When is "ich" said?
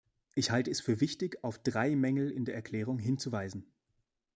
0.33-0.49